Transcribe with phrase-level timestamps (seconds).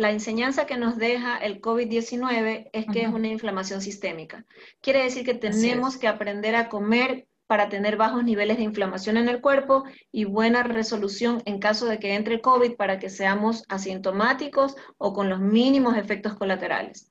[0.00, 4.46] la enseñanza que nos deja el COVID-19 es que es una inflamación sistémica.
[4.80, 9.28] Quiere decir que tenemos que aprender a comer para tener bajos niveles de inflamación en
[9.28, 14.74] el cuerpo y buena resolución en caso de que entre COVID para que seamos asintomáticos
[14.96, 17.10] o con los mínimos efectos colaterales.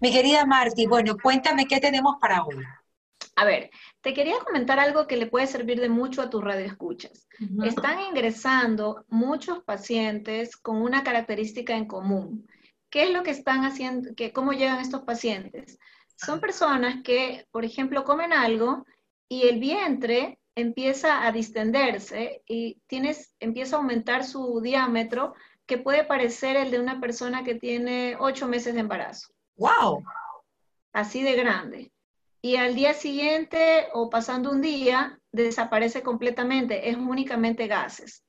[0.00, 2.56] Mi querida Marti, bueno, cuéntame qué tenemos para hoy.
[3.36, 3.70] A ver,
[4.00, 7.26] te quería comentar algo que le puede servir de mucho a tus radioescuchas.
[7.64, 12.46] Están ingresando muchos pacientes con una característica en común.
[12.90, 14.10] ¿Qué es lo que están haciendo?
[14.32, 15.78] ¿Cómo llegan estos pacientes?
[16.16, 18.84] Son personas que, por ejemplo, comen algo
[19.28, 25.34] y el vientre empieza a distenderse y tienes, empieza a aumentar su diámetro
[25.66, 29.32] que puede parecer el de una persona que tiene ocho meses de embarazo.
[29.56, 30.04] ¡Wow!
[30.92, 31.90] Así de grande.
[32.44, 38.22] Y al día siguiente o pasando un día, desaparece completamente, es únicamente gases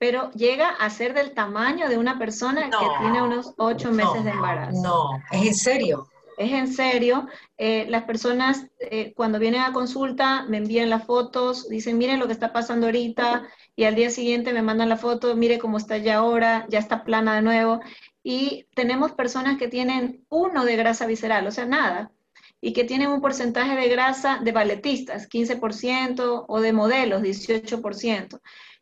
[0.00, 4.30] pero llega a ser del tamaño de una persona que tiene unos ocho meses de
[4.30, 4.80] embarazo.
[4.82, 6.08] No, es en serio.
[6.38, 7.28] Es en serio.
[7.58, 12.26] Eh, las personas eh, cuando vienen a consulta me envían las fotos, dicen, miren lo
[12.26, 15.98] que está pasando ahorita, y al día siguiente me mandan la foto, mire cómo está
[15.98, 17.80] ya ahora, ya está plana de nuevo.
[18.22, 22.12] Y tenemos personas que tienen uno de grasa visceral, o sea, nada,
[22.60, 28.40] y que tienen un porcentaje de grasa de balletistas, 15%, o de modelos, 18%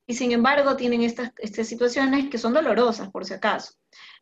[0.08, 3.75] y sin embargo tienen estas, estas situaciones que son dolorosas, por si acaso.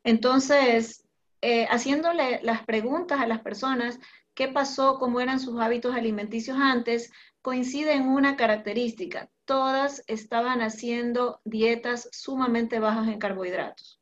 [0.03, 1.05] Entonces,
[1.41, 4.01] eh, haciéndole las preguntas a las personas,
[4.35, 9.31] qué pasó, cómo eran sus hábitos alimenticios antes, coincide en una característica.
[9.45, 13.96] Todas estaban haciendo dietas sumamente bajas en carbohidratos.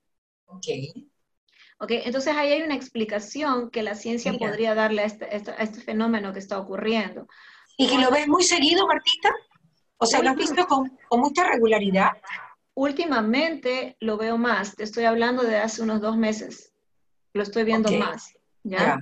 [0.47, 0.67] Ok.
[1.79, 5.81] Ok, entonces ahí hay una explicación que la ciencia podría darle a este, a este,
[5.81, 7.27] fenómeno que está ocurriendo.
[7.77, 9.31] ¿Y que lo ves muy seguido, Martita?
[9.99, 12.13] O sea, ¿lo has visto con, mucha regularidad?
[12.75, 16.73] Últimamente lo veo más, te estoy hablando de hace unos dos meses,
[17.33, 19.01] lo estoy viendo más, ¿ya?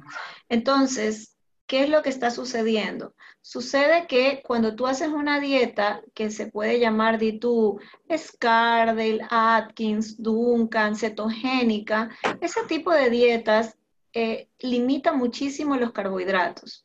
[0.48, 1.31] Entonces,
[1.72, 3.14] ¿qué es lo que está sucediendo?
[3.40, 7.80] Sucede que cuando tú haces una dieta que se puede llamar de tu
[8.14, 12.10] Scardale, Atkins, Duncan, cetogénica,
[12.42, 13.78] ese tipo de dietas
[14.12, 16.84] eh, limita muchísimo los carbohidratos.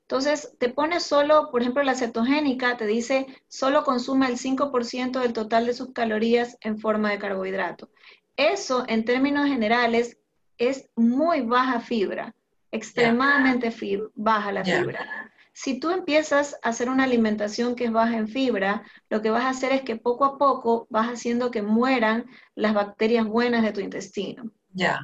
[0.00, 5.32] Entonces, te pone solo, por ejemplo, la cetogénica te dice solo consume el 5% del
[5.32, 7.88] total de sus calorías en forma de carbohidrato.
[8.36, 10.18] Eso, en términos generales,
[10.56, 12.34] es muy baja fibra,
[12.70, 13.72] extremadamente
[14.14, 15.32] baja la fibra.
[15.52, 19.44] Si tú empiezas a hacer una alimentación que es baja en fibra, lo que vas
[19.44, 23.72] a hacer es que poco a poco vas haciendo que mueran las bacterias buenas de
[23.72, 24.52] tu intestino.
[24.72, 25.00] Ya.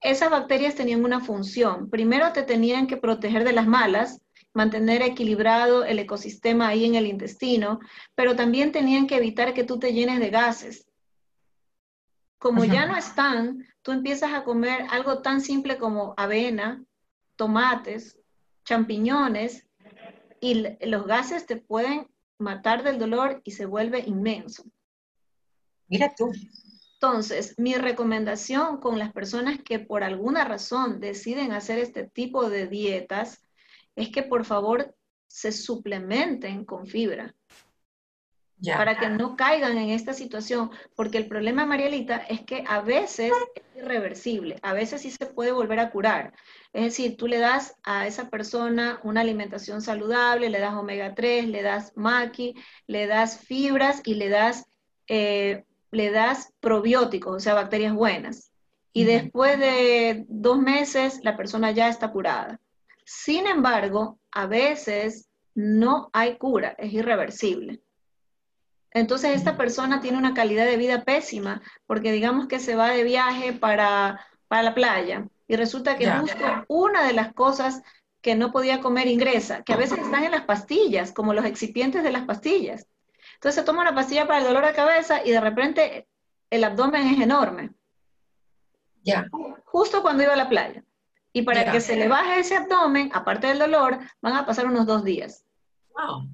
[0.00, 1.88] Esas bacterias tenían una función.
[1.88, 4.20] Primero te tenían que proteger de las malas,
[4.52, 7.80] mantener equilibrado el ecosistema ahí en el intestino,
[8.14, 10.86] pero también tenían que evitar que tú te llenes de gases.
[12.38, 16.84] Como ya no están, tú empiezas a comer algo tan simple como avena,
[17.38, 18.18] tomates,
[18.64, 19.66] champiñones,
[20.40, 22.06] y los gases te pueden
[22.38, 24.64] matar del dolor y se vuelve inmenso.
[25.88, 26.30] Mira tú.
[26.94, 32.66] Entonces, mi recomendación con las personas que por alguna razón deciden hacer este tipo de
[32.66, 33.40] dietas
[33.94, 34.94] es que por favor
[35.28, 37.34] se suplementen con fibra.
[38.64, 43.32] Para que no caigan en esta situación, porque el problema, Marielita, es que a veces
[43.54, 46.34] es irreversible, a veces sí se puede volver a curar.
[46.72, 51.46] Es decir, tú le das a esa persona una alimentación saludable, le das omega 3,
[51.48, 52.54] le das maqui,
[52.86, 54.66] le das fibras y le das,
[55.06, 58.50] eh, le das probióticos, o sea, bacterias buenas.
[58.92, 62.58] Y después de dos meses, la persona ya está curada.
[63.04, 67.80] Sin embargo, a veces no hay cura, es irreversible.
[68.92, 73.04] Entonces esta persona tiene una calidad de vida pésima porque digamos que se va de
[73.04, 77.82] viaje para, la playa y resulta que justo una de las cosas
[78.22, 82.02] que no podía comer ingresa, que a veces están en las pastillas, como los excipientes
[82.02, 82.86] de las pastillas.
[83.34, 86.08] Entonces se toma una pastilla para el dolor de cabeza y de repente
[86.50, 87.70] el abdomen es enorme.
[89.02, 89.26] Ya.
[89.64, 90.82] Justo cuando iba a la playa.
[91.32, 94.86] Y para que se le baje ese abdomen, aparte del dolor, van a pasar unos
[94.86, 95.44] dos días.
[95.90, 96.28] Wow.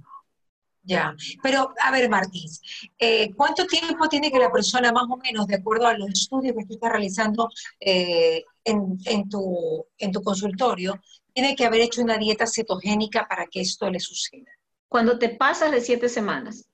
[0.86, 2.60] Ya, pero a ver, Martins,
[2.98, 6.54] eh, ¿cuánto tiempo tiene que la persona, más o menos, de acuerdo a los estudios
[6.54, 7.48] que tú estás realizando
[7.80, 11.00] eh, en, tu, en tu consultorio,
[11.32, 14.50] tiene que haber hecho una dieta cetogénica para que esto le suceda?
[14.88, 16.68] Cuando te pasas de siete semanas.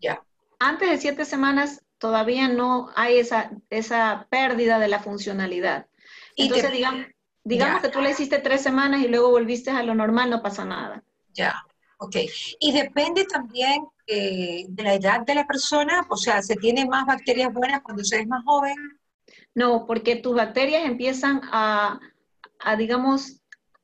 [0.00, 0.20] Ya.
[0.58, 5.86] Antes de siete semanas todavía no hay esa, esa pérdida de la funcionalidad.
[6.36, 7.06] Entonces, digamos,
[7.44, 10.64] Digamos que tú le hiciste tres semanas y luego volviste a lo normal, no pasa
[10.64, 11.04] nada.
[11.34, 11.62] Ya.
[12.04, 12.16] Ok,
[12.60, 17.06] y depende también eh, de la edad de la persona, o sea, ¿se tiene más
[17.06, 18.76] bacterias buenas cuando se es más joven?
[19.54, 21.98] No, porque tus bacterias empiezan a,
[22.76, 23.40] digamos,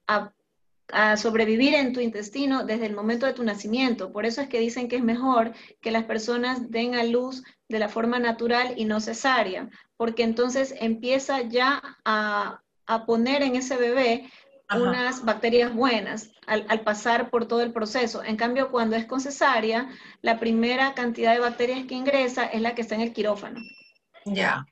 [0.06, 0.32] a,
[1.16, 4.12] sobrevivir en tu intestino desde el momento de tu nacimiento.
[4.12, 7.78] Por eso es que dicen que es mejor que las personas den a luz de
[7.78, 14.28] la forma natural y no cesárea, porque entonces empieza ya a poner en ese bebé
[14.76, 18.22] unas bacterias buenas al, pasar por todo el proceso.
[18.22, 19.88] En cambio, cuando es con cesárea,
[20.22, 23.60] la primera cantidad de bacterias que ingresa es la que está en el quirófano.
[24.24, 24.64] Ya,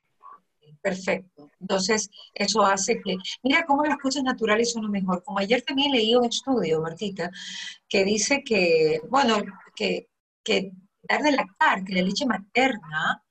[0.80, 1.50] perfecto.
[1.60, 5.22] Entonces, eso hace que, mira cómo las cosas naturales son lo mejor.
[5.24, 7.30] Como ayer también leí un estudio, Martita,
[7.88, 9.38] que dice que, bueno,
[9.74, 10.08] que,
[10.44, 10.72] que
[11.02, 13.22] dar de lactar, que la leche materna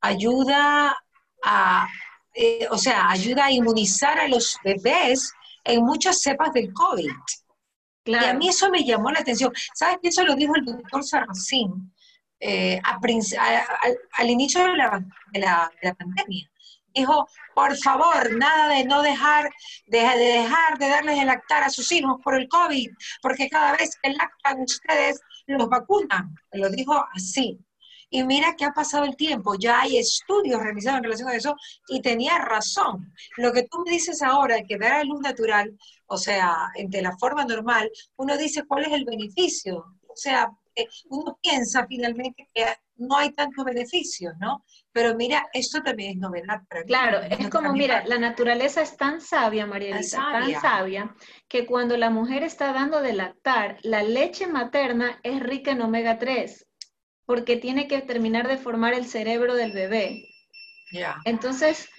[0.00, 0.96] ayuda
[1.44, 1.88] a,
[2.34, 5.32] eh, o sea, ayuda a inmunizar a los bebés
[5.68, 7.10] en muchas cepas del COVID.
[8.04, 9.52] Y a mí eso me llamó la atención.
[9.74, 10.08] ¿Sabes qué?
[10.08, 11.92] Eso lo dijo el doctor Sarracín
[12.40, 12.80] eh,
[14.12, 16.50] al inicio de la, de, la, pandemia.
[16.94, 19.50] Dijo, por favor, nada de no dejar
[19.86, 23.98] de, dejar de darles el lactar a sus hijos por el COVID, porque cada vez
[24.02, 26.34] que lactan ustedes los vacunan.
[26.52, 27.60] Lo dijo así.
[28.10, 31.56] Y mira que ha pasado el tiempo, ya hay estudios realizados en relación a eso
[31.88, 33.12] y tenía razón.
[33.36, 35.76] Lo que tú me dices ahora, que dar a luz natural,
[36.06, 39.84] o sea, de la forma normal, uno dice cuál es el beneficio.
[40.06, 42.64] O sea, eh, uno piensa finalmente que
[42.96, 44.64] no hay tantos beneficios, ¿no?
[44.92, 49.20] Pero mira, esto también es novedad para Claro, es como, mira, la naturaleza es tan
[49.20, 51.14] sabia, Marielita, tan sabia,
[51.48, 56.18] que cuando la mujer está dando de lactar, la leche materna es rica en omega
[56.18, 56.67] 3
[57.28, 60.30] porque tiene que terminar de formar el cerebro del bebé.
[61.26, 61.90] Entonces,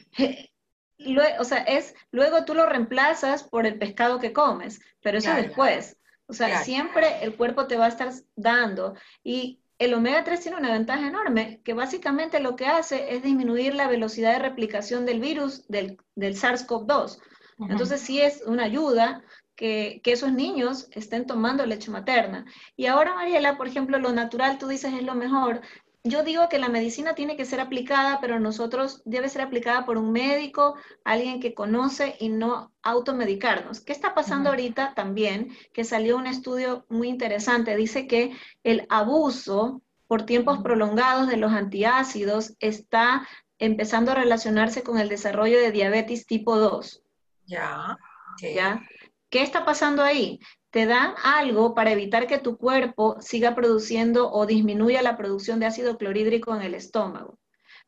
[1.38, 5.98] o sea, es, luego tú lo reemplazas por el pescado que comes, pero eso después.
[6.26, 8.96] O sea, siempre el cuerpo te va a estar dando.
[9.24, 13.76] Y el omega 3 tiene una ventaja enorme, que básicamente lo que hace es disminuir
[13.76, 17.20] la velocidad de replicación del virus del, del SARS-CoV-2.
[17.70, 19.22] Entonces sí es una ayuda
[19.60, 22.46] que, esos niños estén tomando leche materna.
[22.78, 25.62] Y ahora, Mariela, por ejemplo, lo natural, tú dices, es lo mejor.
[26.06, 29.98] Yo digo que la medicina tiene que ser aplicada, pero nosotros debe ser aplicada por
[29.98, 33.82] un médico, alguien que conoce y no automedicarnos.
[33.82, 35.50] ¿Qué está pasando ahorita también?
[35.74, 37.76] Que salió un estudio muy interesante.
[37.76, 38.32] Dice que
[38.64, 43.28] el abuso por tiempos prolongados de los antiácidos está
[43.58, 47.04] empezando a relacionarse con el desarrollo de diabetes tipo 2.
[47.46, 47.98] Ya.
[48.42, 48.82] ¿Ya?
[49.30, 50.40] ¿Qué está pasando ahí?
[50.72, 55.68] Te dan algo para evitar que tu cuerpo siga produciendo o disminuya la producción de
[55.68, 57.40] ácido clorhídrico en el estómago.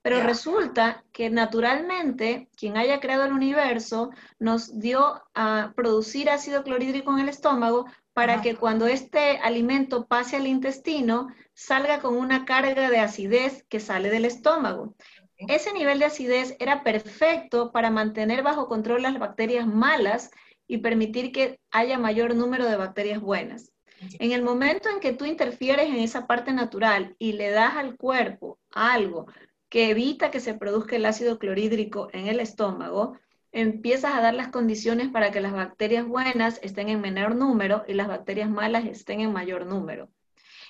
[0.04, 4.10] Pero resulta que naturalmente quien haya creado el universo
[4.40, 10.36] nos dio a producir ácido clorhídrico en el estómago para que cuando este alimento pase
[10.36, 14.96] al intestino salga con una carga de acidez que sale del estómago.
[15.38, 20.32] Ese nivel de acidez era perfecto para mantener bajo control las bacterias malas
[20.72, 23.74] y permitir que haya mayor número de bacterias buenas.
[24.20, 27.98] En el momento en que tú interfieres en esa parte natural y le das al
[27.98, 29.26] cuerpo algo
[29.68, 33.18] que evita que se produzca el ácido clorhídrico en el estómago,
[33.52, 37.94] empiezas a dar las condiciones para que las bacterias buenas estén en menor número y
[37.94, 40.10] las bacterias malas estén en mayor número.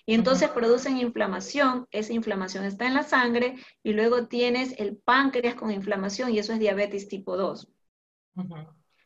[0.08, 5.54] Y entonces producen inflamación, esa inflamación está en la sangre y luego tienes el páncreas
[5.54, 7.68] con inflamación y eso es diabetes tipo 2.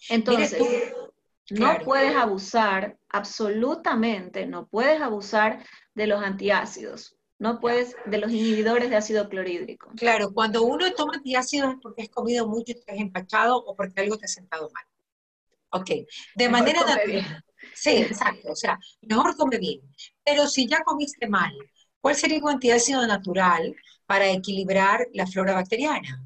[0.09, 0.62] Entonces,
[1.51, 7.15] no puedes abusar, absolutamente no puedes abusar de los antiácidos.
[7.38, 9.91] No puedes, de los inhibidores de ácido clorhídrico.
[9.97, 14.01] Claro, cuando uno toma antiácidos es porque has comido mucho, te has empachado o porque
[14.01, 14.85] algo te ha sentado mal.
[15.71, 15.89] Ok,
[16.35, 17.43] de manera natural.
[17.74, 19.81] Sí, exacto, o sea, mejor come bien.
[20.24, 21.51] Pero si ya comiste mal,
[22.00, 26.25] ¿cuál sería un antiácido natural para equilibrar la flora bacteriana?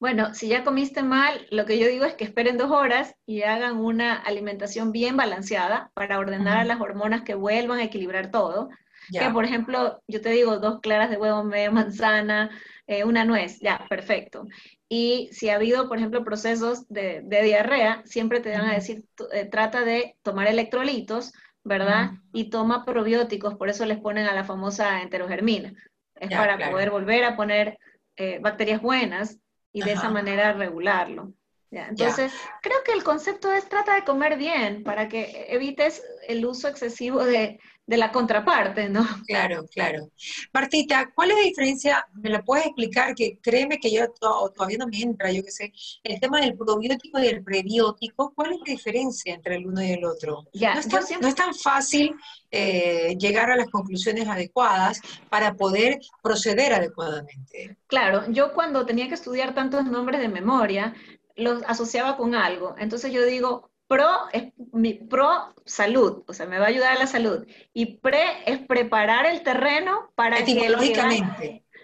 [0.00, 3.42] Bueno, si ya comiste mal, lo que yo digo es que esperen dos horas y
[3.42, 8.70] hagan una alimentación bien balanceada para ordenar a las hormonas que vuelvan a equilibrar todo.
[9.12, 12.50] Que, por ejemplo, yo te digo dos claras de huevo, media manzana,
[12.86, 14.46] eh, una nuez, ya, perfecto.
[14.88, 19.44] Y si ha habido, por ejemplo, procesos de, diarrea, siempre te van a decir, eh,
[19.46, 22.12] trata de tomar electrolitos, ¿verdad?
[22.32, 25.74] Y toma probióticos, por eso les ponen a la famosa enterogermina.
[26.14, 27.78] Es para poder volver a poner
[28.16, 29.38] eh, bacterias buenas
[29.72, 31.32] y de esa manera regularlo.
[31.70, 36.68] entonces, creo que el concepto es trata de comer bien para que evites el uso
[36.68, 37.60] excesivo de,
[37.90, 39.04] de la contraparte, ¿no?
[39.26, 40.12] Claro, claro.
[40.52, 42.06] Martita, ¿cuál es la diferencia?
[42.14, 43.16] ¿Me la puedes explicar?
[43.16, 45.72] Que créeme que yo todavía no me entra, yo qué sé,
[46.04, 49.90] el tema del probiótico y el prebiótico, ¿cuál es la diferencia entre el uno y
[49.90, 50.46] el otro?
[50.52, 52.14] Ya, no, es tan, fácil
[52.52, 57.76] eh, llegar a las conclusiones adecuadas para poder proceder adecuadamente.
[57.88, 60.94] Claro, yo cuando tenía que estudiar tantos nombres de memoria,
[61.34, 62.76] los asociaba con algo.
[62.78, 67.00] Entonces yo digo, Pro es mi pro salud, o sea, me va a ayudar a
[67.00, 67.44] la salud.
[67.72, 70.76] Y pre es preparar el terreno para que el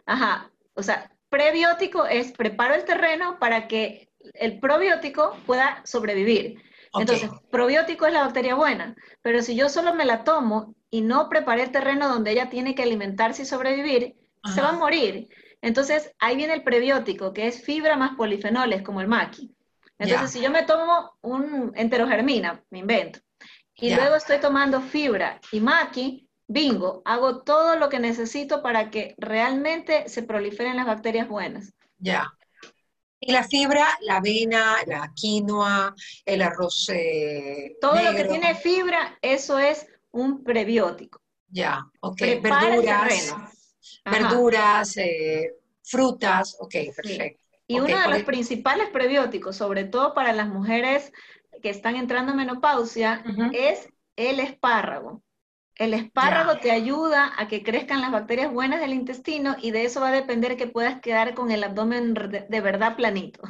[0.06, 6.62] Ajá, o sea, prebiótico es preparo el terreno para que el probiótico pueda sobrevivir.
[6.96, 11.28] Entonces, probiótico es la bacteria buena, pero si yo solo me la tomo y no
[11.28, 14.14] preparé el terreno donde ella tiene que alimentarse y sobrevivir,
[14.54, 15.28] se va a morir.
[15.60, 19.55] Entonces, ahí viene el prebiótico, que es fibra más polifenoles, como el maqui.
[19.98, 23.20] Entonces, si yo me tomo un enterogermina, me invento,
[23.74, 29.14] y luego estoy tomando fibra y maqui, bingo, hago todo lo que necesito para que
[29.18, 31.72] realmente se proliferen las bacterias buenas.
[31.98, 32.32] Ya.
[33.20, 36.88] Y la fibra, la avena, la quinoa, el arroz.
[36.90, 41.20] Eh, todo lo que tiene fibra, eso es un prebiótico.
[41.48, 42.20] Ya, ok.
[42.42, 43.34] verduras,
[44.04, 47.45] verduras, eh, frutas, ok, perfecto.
[47.68, 51.12] Y uno de los principales prebióticos, sobre todo para las mujeres
[51.62, 55.22] que están entrando en menopausia, es el espárrago.
[55.74, 60.00] El espárrago te ayuda a que crezcan las bacterias buenas del intestino y de eso
[60.00, 63.42] va a depender que puedas quedar con el abdomen de, verdad planito.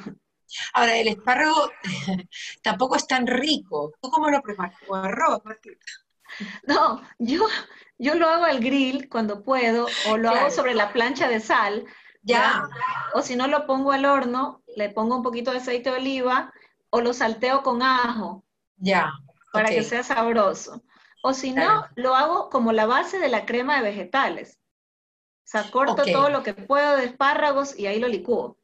[0.73, 1.71] Ahora, el espárrago
[2.63, 3.93] tampoco es tan rico.
[4.01, 4.75] ¿Tú cómo lo preparas?
[4.89, 5.43] ¿O arroz,
[6.67, 7.47] No, yo,
[7.99, 11.85] yo lo hago al grill cuando puedo o lo hago sobre la plancha de sal
[12.27, 12.69] ya.
[13.15, 16.53] O si no lo pongo al horno, le pongo un poquito de aceite de oliva
[16.91, 18.45] o lo salteo con ajo.
[18.77, 19.13] Ya.
[19.53, 20.83] Para que sea sabroso.
[21.23, 24.59] O si no, lo hago como la base de la crema de vegetales.
[25.45, 28.59] O sea, corto todo lo que puedo de espárragos y ahí lo licúo.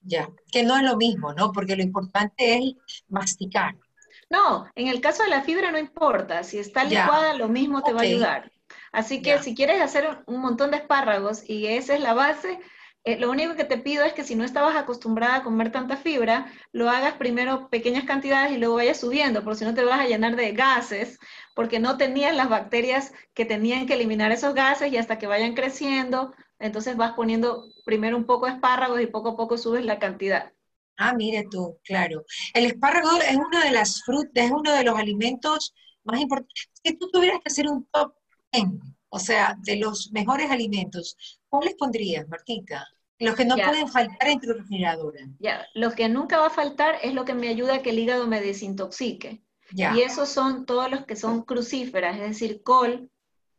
[0.00, 1.50] Ya, que no es lo mismo, ¿no?
[1.52, 3.74] Porque lo importante es masticar.
[4.28, 7.94] No, en el caso de la fibra no importa, si está licuada lo mismo te
[7.94, 8.52] va a ayudar.
[8.94, 12.60] Así que si quieres hacer un montón de espárragos y esa es la base,
[13.02, 15.96] eh, lo único que te pido es que si no estabas acostumbrada a comer tanta
[15.96, 20.00] fibra, lo hagas primero pequeñas cantidades y luego vayas subiendo, porque si no te vas
[20.00, 21.18] a llenar de gases,
[21.56, 25.54] porque no tenías las bacterias que tenían que eliminar esos gases y hasta que vayan
[25.54, 29.98] creciendo, entonces vas poniendo primero un poco de espárragos y poco a poco subes la
[29.98, 30.52] cantidad.
[30.96, 32.24] Ah, mire tú, claro.
[32.54, 35.74] El espárrago es una de las frutas, es uno de los alimentos
[36.04, 36.70] más importantes.
[36.84, 38.23] Si tú tuvieras que hacer un top 10,
[39.08, 41.16] o sea, de los mejores alimentos,
[41.48, 42.86] ¿cuáles pondrías, Martita?
[43.18, 45.20] Los que no pueden faltar en tu refrigeradora.
[45.38, 47.98] Ya, lo que nunca va a faltar es lo que me ayuda a que el
[47.98, 49.42] hígado me desintoxique.
[49.72, 53.10] Y esos son todos los que son crucíferas, es decir, col,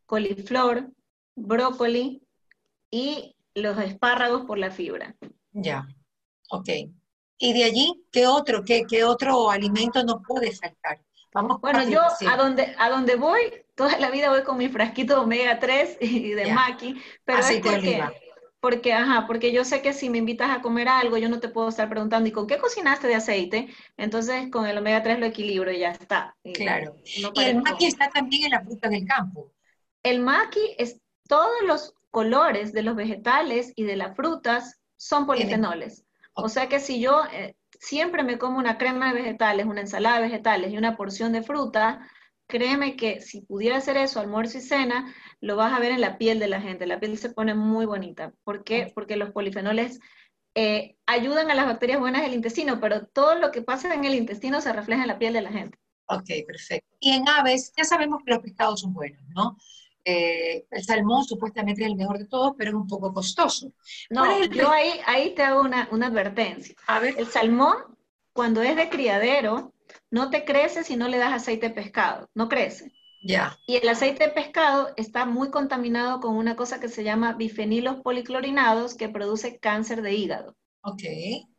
[0.06, 0.92] coliflor,
[1.36, 2.22] brócoli
[2.92, 5.16] y los espárragos por la fibra.
[5.52, 5.88] Ya,
[6.50, 6.70] ok.
[7.38, 11.02] ¿Y de allí qué otro, qué, qué otro alimento no puede faltar?
[11.36, 13.42] Vamos bueno, yo a donde, a donde voy,
[13.76, 17.60] toda la vida voy con mi frasquito de omega 3 y de maqui, pero es
[17.60, 18.02] porque,
[18.62, 21.50] porque, ajá, porque yo sé que si me invitas a comer algo, yo no te
[21.50, 23.68] puedo estar preguntando, ¿y con qué cocinaste de aceite?
[23.98, 26.38] Entonces, con el omega 3 lo equilibro y ya está.
[26.54, 26.96] Claro.
[27.04, 29.52] y el maqui está también en la fruta del campo.
[30.04, 36.06] El maqui es todos los colores de los vegetales y de las frutas son polifenoles.
[36.32, 40.18] O sea que si yo eh, siempre me como una crema de vegetales, una ensalada
[40.18, 42.08] de vegetales y una porción de fruta,
[42.48, 46.18] créeme que si pudiera hacer eso, almuerzo y cena, lo vas a ver en la
[46.18, 46.88] piel de la gente.
[46.88, 48.34] La piel se pone muy bonita.
[48.44, 48.92] ¿Por qué?
[48.94, 50.00] Porque los polifenoles
[50.56, 54.16] eh, ayudan a las bacterias buenas del intestino, pero todo lo que pasa en el
[54.16, 55.78] intestino se refleja en la piel de la gente.
[56.08, 56.88] Ok, perfecto.
[57.00, 59.58] Y en aves, ya sabemos que los pescados son buenos, ¿no?
[60.08, 63.74] Eh, el salmón supuestamente es el mejor de todos, pero es un poco costoso.
[64.12, 66.76] No, yo ahí, ahí te hago una, una advertencia.
[66.86, 67.16] A ver.
[67.18, 67.76] El salmón,
[68.32, 69.74] cuando es de criadero,
[70.12, 72.92] no te crece si no le das aceite de pescado, no crece.
[73.24, 73.58] Ya.
[73.66, 78.02] Y el aceite de pescado está muy contaminado con una cosa que se llama bifenilos
[78.02, 80.56] policlorinados que produce cáncer de hígado.
[80.82, 81.02] Ok.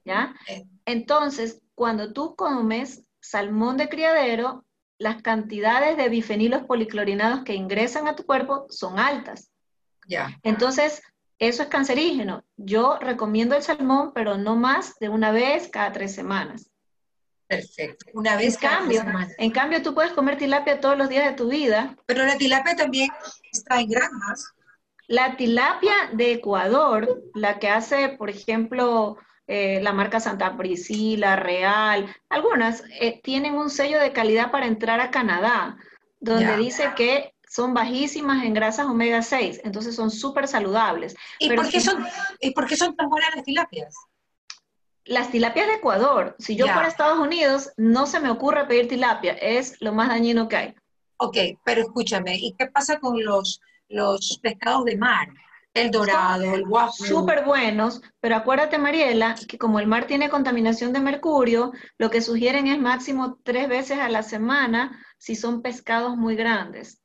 [0.05, 0.37] ¿Ya?
[0.85, 4.65] Entonces, cuando tú comes salmón de criadero,
[4.99, 9.51] las cantidades de bifenilos policlorinados que ingresan a tu cuerpo son altas.
[10.07, 10.39] Ya.
[10.43, 11.03] Entonces,
[11.39, 12.45] eso es cancerígeno.
[12.57, 16.71] Yo recomiendo el salmón, pero no más de una vez cada tres semanas.
[17.47, 18.07] Perfecto.
[18.15, 19.05] Una vez en cambio,
[19.39, 21.97] En cambio, tú puedes comer tilapia todos los días de tu vida.
[22.07, 23.11] Pero la tilapia también
[23.53, 24.53] está en granjas.
[25.07, 32.15] La tilapia de Ecuador, la que hace, por ejemplo, eh, la marca Santa Priscila, Real,
[32.29, 35.77] algunas eh, tienen un sello de calidad para entrar a Canadá,
[36.19, 41.15] donde dice que son bajísimas en grasas omega 6, entonces son súper saludables.
[41.39, 42.05] ¿Y, por qué son,
[42.41, 43.95] ¿Y por qué son tan buenas las tilapias?
[45.05, 48.89] Las tilapias de Ecuador, si yo fuera a Estados Unidos, no se me ocurre pedir
[48.89, 50.75] tilapia, es lo más dañino que hay.
[51.19, 55.29] Ok, pero escúchame, ¿y qué pasa con los, los pescados de mar?
[55.77, 56.93] El dorado, el guapo.
[56.93, 62.21] Súper buenos, pero acuérdate, Mariela, que como el mar tiene contaminación de mercurio, lo que
[62.21, 67.01] sugieren es máximo tres veces a la semana si son pescados muy grandes.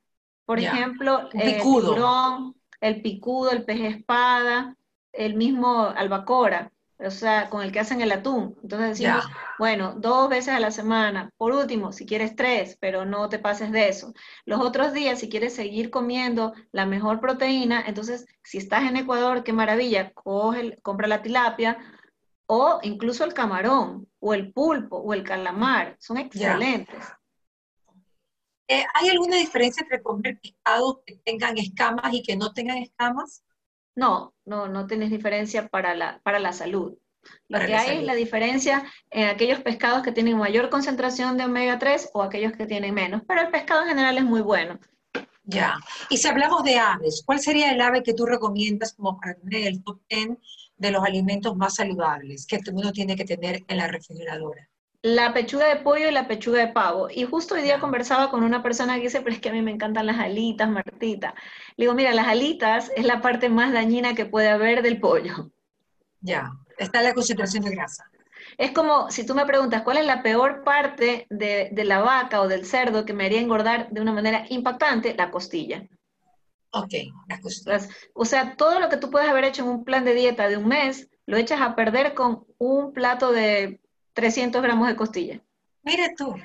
[0.45, 4.75] Por ejemplo, el tiburón, el picudo, el pez espada,
[5.13, 6.71] el mismo albacora
[7.03, 8.55] o sea, con el que hacen el atún.
[8.61, 9.25] Entonces decimos,
[9.57, 11.29] bueno, dos veces a la semana.
[11.37, 14.13] Por último, si quieres tres, pero no te pases de eso.
[14.45, 19.43] Los otros días, si quieres seguir comiendo la mejor proteína, entonces, si estás en Ecuador,
[19.43, 21.77] qué maravilla, coge, compra la tilapia
[22.45, 25.95] o incluso el camarón o el pulpo o el calamar.
[25.99, 27.05] Son excelentes.
[28.67, 33.43] Eh, ¿Hay alguna diferencia entre comer pescados que tengan escamas y que no tengan escamas?
[33.95, 36.97] No, no, no tienes diferencia para la, para la salud.
[37.47, 41.77] Lo que hay es la diferencia en aquellos pescados que tienen mayor concentración de omega
[41.77, 44.79] 3 o aquellos que tienen menos, pero el pescado en general es muy bueno.
[45.43, 45.77] Ya.
[46.09, 49.67] Y si hablamos de aves, ¿cuál sería el ave que tú recomiendas como para tener
[49.67, 50.29] el top 10
[50.77, 54.70] de los alimentos más saludables que uno tiene que tener en la refrigeradora?
[55.03, 57.09] La pechuga de pollo y la pechuga de pavo.
[57.09, 59.61] Y justo hoy día conversaba con una persona que dice, pero es que a mí
[59.61, 61.33] me encantan las alitas, Martita.
[61.75, 65.49] Le digo, mira, las alitas es la parte más dañina que puede haber del pollo.
[66.21, 68.05] Ya, está la concentración de grasa.
[68.57, 72.41] Es como si tú me preguntas cuál es la peor parte de, de la vaca
[72.41, 75.87] o del cerdo que me haría engordar de una manera impactante, la costilla.
[76.71, 76.93] Ok,
[77.27, 77.79] la costilla.
[78.13, 80.57] O sea, todo lo que tú puedes haber hecho en un plan de dieta de
[80.57, 83.80] un mes, lo echas a perder con un plato de
[84.13, 85.41] 300 gramos de costilla.
[85.83, 86.35] Mira tú.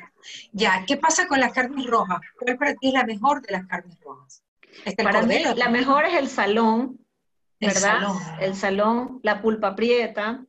[0.52, 2.20] Ya, ¿qué pasa con las carnes rojas?
[2.38, 4.42] ¿Cuál para ti es la mejor de las carnes rojas?
[5.02, 6.99] para mí, la mejor es el salón,
[7.61, 8.02] ¿verdad?
[8.40, 10.44] El salón, la pulpa prieta.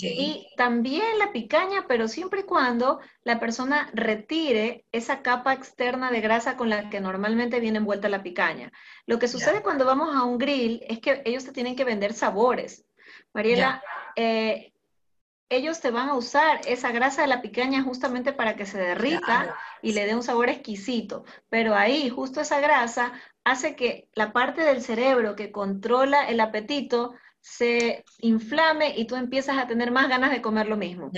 [0.00, 6.20] Y también la picaña, pero siempre y cuando la persona retire esa capa externa de
[6.20, 8.70] grasa con la que normalmente viene envuelta la picaña.
[9.06, 12.12] Lo que sucede cuando vamos a un grill es que ellos te tienen que vender
[12.12, 12.84] sabores.
[13.32, 13.82] Mariela,
[14.14, 14.74] eh,
[15.50, 19.56] ellos te van a usar esa grasa de la picaña justamente para que se derrita
[19.82, 21.24] y le dé un sabor exquisito.
[21.48, 23.12] Pero ahí, justo esa grasa
[23.44, 29.56] hace que la parte del cerebro que controla el apetito se inflame y tú empiezas
[29.56, 31.10] a tener más ganas de comer lo mismo.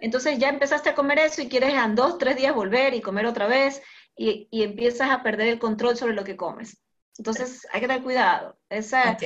[0.00, 3.24] Entonces ya empezaste a comer eso y quieres en dos, tres días volver y comer
[3.24, 3.82] otra vez
[4.14, 6.82] y, empiezas a perder el control sobre lo que comes.
[7.16, 8.58] Entonces hay que tener cuidado.
[8.68, 9.16] Esa,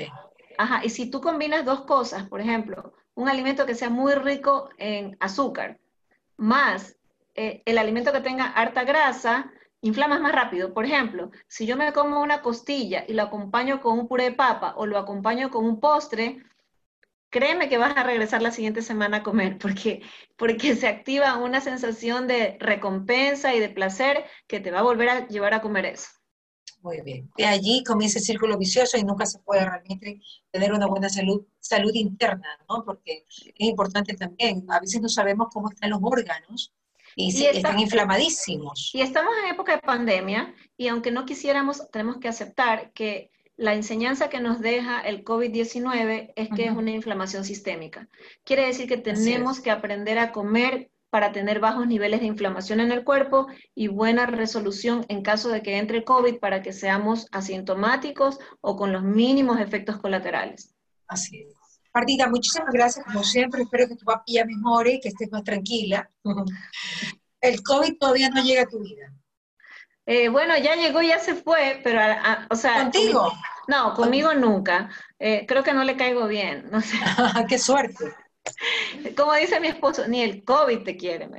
[0.57, 4.71] Ajá, y si tú combinas dos cosas, por ejemplo, un alimento que sea muy rico
[4.79, 5.79] en azúcar,
[6.37, 6.97] más
[7.35, 10.73] eh, el alimento que tenga harta grasa, inflamas más rápido.
[10.73, 14.33] Por ejemplo, si yo me como una costilla y lo acompaño con un puré de
[14.33, 16.43] papa o lo acompaño con un postre,
[17.31, 20.03] créeme que vas a regresar la siguiente semana a comer, porque,
[20.37, 25.09] porque se activa una sensación de recompensa y de placer que te va a volver
[25.09, 26.09] a llevar a comer eso.
[26.85, 27.31] Muy bien.
[27.35, 30.21] De allí comienza el círculo vicioso y nunca se puede realmente
[30.51, 32.85] tener una buena salud, salud interna, ¿no?
[32.85, 34.67] Porque es importante también.
[34.69, 36.75] A veces no sabemos cómo están los órganos
[37.17, 38.91] y, están inflamadísimos.
[38.93, 43.73] Y estamos en época de pandemia y aunque no quisiéramos, tenemos que aceptar que la
[43.73, 48.11] enseñanza que nos deja el COVID-19 es que es una inflamación sistémica.
[48.45, 52.91] Quiere decir que tenemos que aprender a comer para tener bajos niveles de inflamación en
[52.91, 58.41] el cuerpo y buena resolución en caso de que entre COVID para que seamos asintomáticos
[58.61, 60.75] o con los mínimos efectos colaterales.
[61.07, 61.55] Así es.
[61.95, 63.63] Martita, muchísimas gracias como siempre.
[63.63, 66.11] Espero que tu papilla mejore, que estés más tranquila.
[67.41, 69.13] El COVID todavía no llega a tu vida.
[70.07, 72.01] Eh, bueno, ya llegó, ya se fue, pero,
[72.51, 72.83] o sea...
[72.83, 73.33] ¿Contigo?
[73.69, 74.91] no, conmigo nunca.
[75.21, 76.97] Eh, creo que no le caigo bien, no sé.
[77.49, 78.13] ¡Qué suerte!
[79.17, 81.29] Como dice mi esposo, ni el COVID te quiere.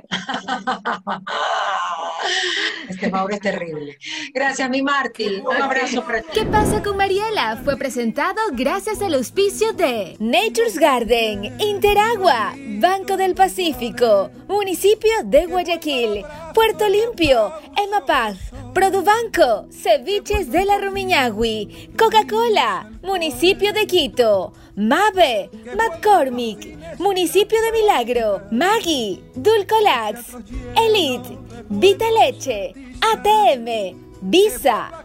[2.88, 3.98] Este Mauro es terrible.
[4.32, 5.42] Gracias, mi Marti.
[5.44, 6.28] Un abrazo para ti.
[6.32, 7.60] ¿Qué pasa con Mariela?
[7.64, 16.24] Fue presentado gracias al auspicio de Nature's Garden, Interagua, Banco del Pacífico, Municipio de Guayaquil,
[16.56, 18.38] Puerto Limpio, Emapaz,
[18.72, 29.22] Produbanco, Ceviches de la Rumiñahui, Coca-Cola, Municipio de Quito, Mave, McCormick, Municipio de Milagro, Maggie,
[29.34, 30.34] Dulcolax,
[30.74, 31.36] Elite,
[31.68, 35.04] Vita Leche, ATM, Visa,